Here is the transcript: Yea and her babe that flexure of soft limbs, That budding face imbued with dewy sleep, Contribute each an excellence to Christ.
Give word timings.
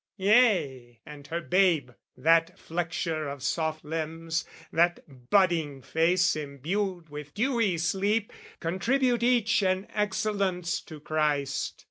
Yea 0.17 0.99
and 1.05 1.27
her 1.27 1.39
babe 1.41 1.91
that 2.17 2.57
flexure 2.57 3.27
of 3.27 3.43
soft 3.43 3.85
limbs, 3.85 4.45
That 4.73 5.29
budding 5.29 5.83
face 5.83 6.35
imbued 6.35 7.09
with 7.09 7.35
dewy 7.35 7.77
sleep, 7.77 8.33
Contribute 8.59 9.21
each 9.21 9.61
an 9.61 9.85
excellence 9.93 10.81
to 10.85 10.99
Christ. 11.01 11.79